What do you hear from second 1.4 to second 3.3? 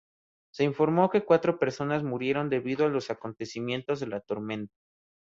personas murieron debido a los